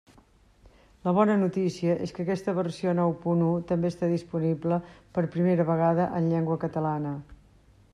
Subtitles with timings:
[1.07, 4.81] La bona notícia és que aquesta versió nou punt u també està disponible,
[5.19, 7.19] per primera vegada, en llengua catalana.